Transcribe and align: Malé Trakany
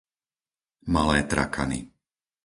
Malé 0.95 1.21
Trakany 1.29 1.79